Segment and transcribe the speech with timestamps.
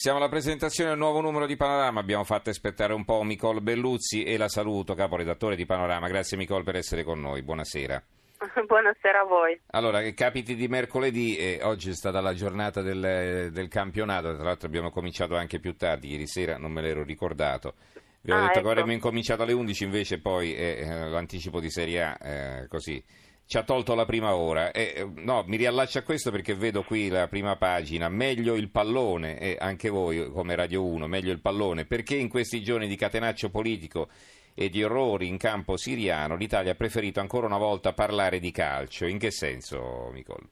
[0.00, 4.24] Siamo alla presentazione del nuovo numero di Panorama, abbiamo fatto aspettare un po' Micol Belluzzi
[4.24, 6.08] e la saluto, caporedattore di Panorama.
[6.08, 8.02] Grazie Micol per essere con noi, buonasera.
[8.66, 9.60] Buonasera a voi.
[9.72, 14.42] Allora, che capiti di mercoledì, eh, oggi è stata la giornata del, del, campionato, tra
[14.42, 17.74] l'altro abbiamo cominciato anche più tardi, ieri sera non me l'ero ricordato.
[18.22, 18.62] Vi ho Ah, detto ecco.
[18.62, 23.04] che avremmo incominciato alle 11, invece poi eh, eh, l'anticipo di Serie A, eh, così,
[23.50, 24.70] ci ha tolto la prima ora.
[24.70, 29.40] Eh, no, mi riallaccio a questo perché vedo qui la prima pagina, meglio il pallone,
[29.40, 33.50] e anche voi come Radio 1, meglio il pallone, perché in questi giorni di catenaccio
[33.50, 34.08] politico
[34.54, 39.06] e di orrori in campo siriano l'Italia ha preferito ancora una volta parlare di calcio.
[39.06, 40.48] In che senso, Micol?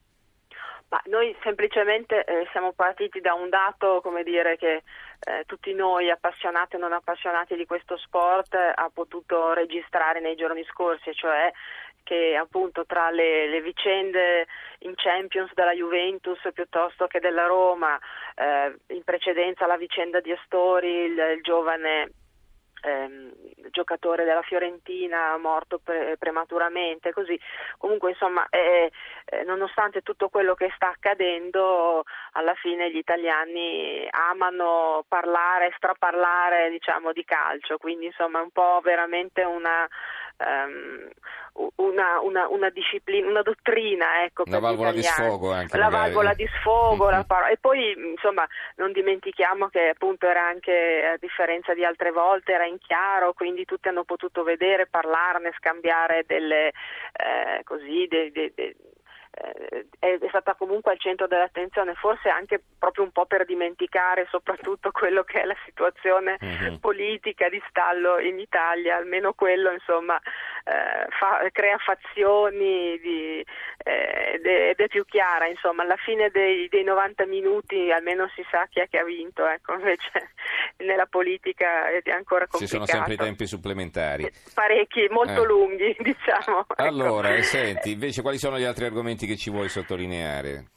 [0.91, 4.83] Ma noi semplicemente eh, siamo partiti da un dato, come dire, che
[5.21, 10.35] eh, tutti noi appassionati e non appassionati di questo sport eh, ha potuto registrare nei
[10.35, 11.53] giorni scorsi, cioè
[12.09, 14.47] che appunto tra le, le vicende
[14.79, 17.99] in Champions della Juventus piuttosto che della Roma,
[18.35, 22.09] eh, in precedenza la vicenda di Astori, il, il giovane
[22.81, 23.31] ehm,
[23.71, 27.39] giocatore della Fiorentina morto pre- prematuramente, così.
[27.77, 28.91] Comunque insomma eh,
[29.27, 37.13] eh, nonostante tutto quello che sta accadendo alla fine gli italiani amano parlare, straparlare diciamo
[37.13, 39.87] di calcio, quindi insomma è un po' veramente una
[40.39, 41.09] ehm,
[41.77, 46.13] una, una, una disciplina, una dottrina, ecco, gli valvola di sfogo anche, La magari.
[46.13, 47.25] valvola di sfogo, la Mhm.
[47.27, 52.53] paro- e poi insomma non dimentichiamo che appunto era anche a differenza di altre volte
[52.53, 58.53] era in chiaro, quindi tutti hanno potuto vedere, parlarne, scambiare delle eh, così dei- dei-
[58.55, 58.77] dei-
[59.99, 65.23] è, stata comunque al centro dell'attenzione, forse anche proprio un po' per dimenticare soprattutto quello
[65.25, 66.79] che è la situazione Mhm.
[66.79, 70.17] politica di stallo in Italia, almeno quello insomma
[70.65, 73.45] eh, fa- crea fazioni di-
[73.85, 78.29] eh, ed, è, ed è più chiara, insomma alla fine dei, dei 90 minuti almeno
[78.35, 80.31] si sa chi è che ha vinto, ecco, invece
[80.79, 82.67] nella politica è ancora Ci complicato.
[82.67, 84.31] sono sempre i tempi supplementari.
[84.55, 85.47] Parecchi, molto Eh.
[85.47, 86.61] lunghi diciamo.
[86.69, 86.75] ecco.
[86.83, 89.87] Allora, eh, senti, invece quali sono gli altri argomenti che ci vuoi sottolineare?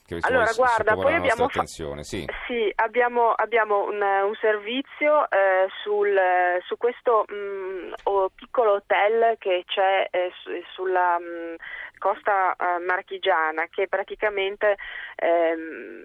[0.06, 1.66] Ci Allora, guarda, poi abbiamo fa-?
[2.04, 2.26] Sì.
[2.46, 6.18] Sì, abbiamo, abbiamo un, un servizio eh, sul,
[6.66, 11.56] su questo mh, o- piccolo hotel che c'è eh, su- sulla mh,
[11.98, 14.76] costa eh, marchigiana che praticamente
[15.16, 16.04] ehm,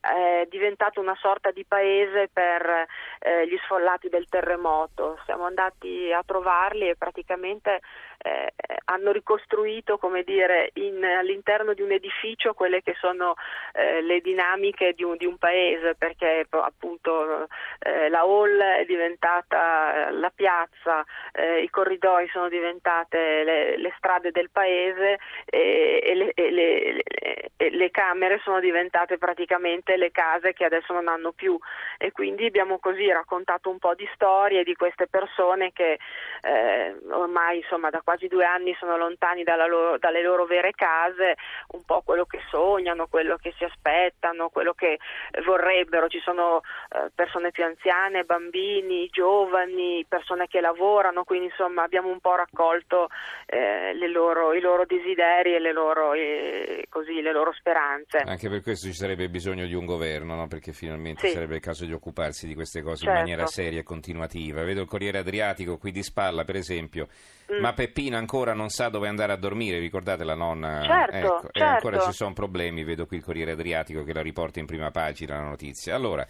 [0.00, 2.86] è diventato una sorta di paese per
[3.20, 5.18] eh, gli sfollati del terremoto.
[5.24, 7.80] Siamo andati a trovarli e praticamente
[8.18, 8.52] eh,
[8.86, 13.34] hanno ricostruito, dire, in- all'interno di un edificio quelle che sono
[13.72, 17.46] eh, le dinamiche di un, di un paese, perché appunto
[17.80, 23.94] eh, la hall è diventata eh, la piazza, eh, i corridoi sono diventate le, le
[23.98, 27.02] strade del paese e, e le, e le-
[27.60, 31.58] e le camere sono diventate praticamente le case che adesso non hanno più.
[31.98, 35.98] E quindi abbiamo così raccontato un po' di storie di queste persone che
[37.10, 41.34] ormai insomma da quasi due anni sono lontani loro- dalle loro vere case,
[41.72, 44.98] un po' quello che sognano, quello che si aspettano, quello che
[45.44, 46.08] vorrebbero.
[46.08, 52.18] Ci sono eh, persone più anziane, bambini, giovani, persone che lavorano, quindi insomma abbiamo un
[52.20, 53.08] po' raccolto
[53.44, 58.22] eh, loro- i loro desideri e le loro, eh, così, le loro speranze.
[58.24, 60.46] Anche per questo ci sarebbe bisogno di un governo, no?
[60.48, 61.34] perché finalmente Sì.
[61.34, 63.10] sarebbe il caso di occuparsi di queste cose Certo.
[63.12, 64.64] in maniera seria e continuativa.
[64.64, 67.08] Vedo il Corriere Adriatico qui di spalla, per esempio.
[67.50, 67.60] Mm.
[67.60, 70.84] Ma Peppina ancora non sa dove andare a dormire, ricordate la nonna?
[70.86, 71.74] Certo, ecco, E certo.
[71.74, 75.34] ancora ci sono problemi, vedo qui il Corriere Adriatico che la riporta in prima pagina
[75.34, 75.96] la notizia.
[75.96, 76.24] Allora,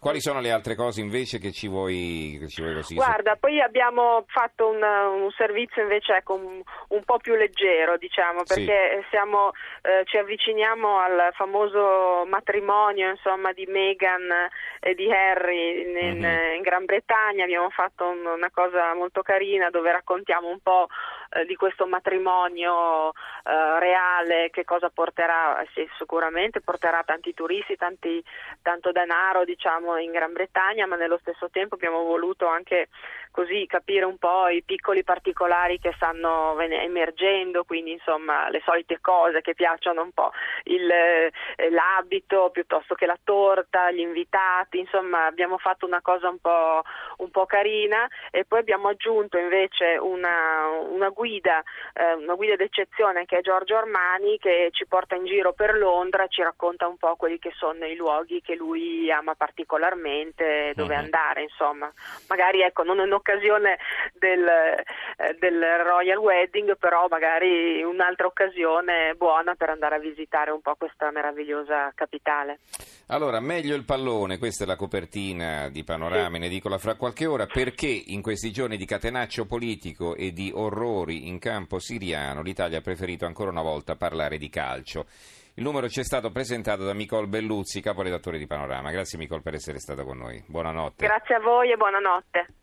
[0.00, 2.94] quali sono le altre cose invece che ci vuoi, che ci vuoi così?
[2.94, 8.40] Guarda, poi abbiamo fatto un, un servizio invece ecco, un, un po' più leggero, diciamo,
[8.44, 8.64] Sì.
[8.64, 9.50] perché siamo,
[9.82, 14.48] eh, ci avviciniamo al famoso matrimonio insomma, di Meghan
[14.84, 16.54] e di Harry in, Mhm.
[16.56, 17.44] in Gran Bretagna.
[17.44, 20.88] Abbiamo fatto un- una cosa molto carina dove raccontiamo un po'
[21.34, 28.22] eh, di questo matrimonio eh, reale, che cosa porterà, sì, sicuramente porterà tanti turisti, tanti,
[28.62, 32.88] tanto denaro diciamo in Gran Bretagna, ma nello stesso tempo abbiamo voluto anche
[33.32, 39.40] così capire un po' i piccoli particolari che stanno emergendo, quindi insomma le solite cose
[39.40, 40.30] che piacciono un po',
[40.64, 41.32] il, eh,
[41.70, 46.82] l'abito piuttosto che la torta, gli invitati, insomma abbiamo fatto una cosa un po',
[47.18, 53.26] un po' carina e poi abbiamo aggiunto invece una, una guida, eh, una guida d'eccezione
[53.26, 57.14] che è Giorgio Armani che ci porta in giro per Londra, ci racconta un po'
[57.14, 61.04] quelli che sono i luoghi che lui ama particolarmente, dove mm-hmm.
[61.04, 61.92] andare, insomma.
[62.28, 63.78] Magari ecco, non in occasione
[64.14, 64.82] del,
[65.22, 70.74] eh, del Royal Wedding, però magari un'altra occasione buona per andare a visitare un po'
[70.74, 72.58] questa meravigliosa capitale.
[73.06, 77.46] Allora, meglio il pallone, questa è la copertina di Panorama in edicola fra qualche ora,
[77.46, 82.82] perché in questi giorni di catenaccio politico e di orrori in campo siriano l'Italia ha
[82.82, 85.06] preferito ancora una volta parlare di calcio.
[85.54, 88.90] Il numero ci è stato presentato da Micol Belluzzi, caporedattore di Panorama.
[88.90, 90.42] Grazie Micol per essere stato con noi.
[90.46, 91.06] Buonanotte.
[91.06, 92.54] Grazie a voi e buonanotte.